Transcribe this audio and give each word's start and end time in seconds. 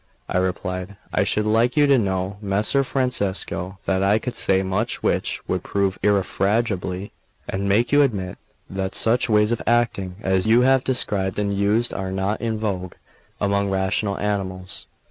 I 0.27 0.39
replied: 0.39 0.97
"I 1.13 1.23
should 1.23 1.45
like 1.45 1.77
you 1.77 1.85
to 1.85 1.99
know, 1.99 2.37
Messer 2.41 2.83
Francesco, 2.83 3.77
that 3.85 4.01
I 4.01 4.17
could 4.17 4.33
say 4.35 4.63
much 4.63 5.03
which 5.03 5.39
would 5.47 5.61
prove 5.61 5.99
irrefragably, 6.01 7.11
and 7.47 7.69
make 7.69 7.91
you 7.91 8.01
admit, 8.01 8.39
that 8.67 8.95
such 8.95 9.29
ways 9.29 9.51
of 9.51 9.61
acting 9.67 10.15
as 10.23 10.47
you 10.47 10.61
have 10.61 10.83
described 10.83 11.37
and 11.37 11.53
used 11.55 11.93
are 11.93 12.11
not 12.11 12.41
in 12.41 12.57
vogue 12.57 12.93
among 13.39 13.69
rational 13.69 14.17
animals. 14.17 14.87